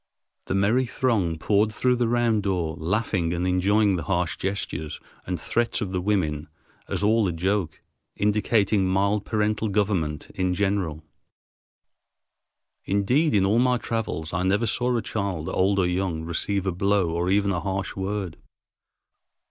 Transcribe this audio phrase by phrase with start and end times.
[0.45, 5.39] The merry throng poured through the round door, laughing and enjoying the harsh gestures and
[5.39, 6.47] threats of the women
[6.89, 7.83] as all a joke,
[8.15, 11.03] indicating mild parental government in general.
[12.83, 16.71] Indeed, in all my travels I never saw a child, old or young, receive a
[16.71, 18.37] blow or even a harsh word.